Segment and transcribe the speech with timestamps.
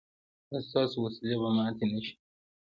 [0.49, 2.13] ایا ستاسو وسلې به ماتې نه شي؟